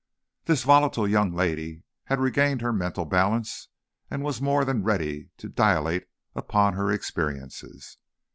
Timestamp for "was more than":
4.23-4.81